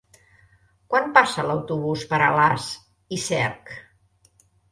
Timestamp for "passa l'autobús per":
1.17-2.21